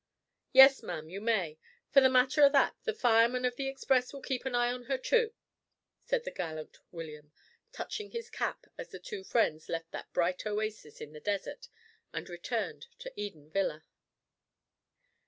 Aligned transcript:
"Yes, 0.51 0.81
ma'am, 0.81 1.11
you 1.11 1.21
may; 1.21 1.59
for 1.91 2.01
the 2.01 2.09
matter 2.09 2.43
o' 2.43 2.49
that, 2.49 2.75
the 2.85 2.93
fireman 2.95 3.45
of 3.45 3.55
the 3.55 3.67
express 3.67 4.11
will 4.11 4.21
keep 4.23 4.45
an 4.45 4.55
eye 4.55 4.71
on 4.73 4.85
her 4.85 4.97
too," 4.97 5.31
said 6.01 6.23
the 6.23 6.31
gallant 6.31 6.79
William, 6.91 7.31
touching 7.71 8.09
his 8.09 8.31
cap 8.31 8.65
as 8.79 8.89
the 8.89 8.97
two 8.97 9.23
friends 9.23 9.69
left 9.69 9.91
that 9.91 10.11
bright 10.11 10.43
oasis 10.47 11.01
in 11.01 11.13
the 11.13 11.19
desert 11.19 11.67
and 12.13 12.29
returned 12.29 12.87
to 12.97 13.13
Eden 13.15 13.51
Villa. 13.51 13.83